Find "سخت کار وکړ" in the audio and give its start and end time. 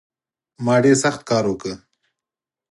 1.03-1.73